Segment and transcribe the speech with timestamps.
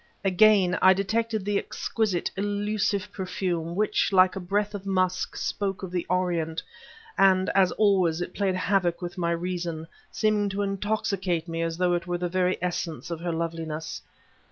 [0.25, 5.91] Again I detected the exquisite, elusive perfume, which, like a breath of musk, spoke of
[5.91, 6.63] the Orient;
[7.19, 11.93] and, as always, it played havoc with my reason, seeming to intoxicate me as though
[11.93, 14.01] it were the very essence of her loveliness.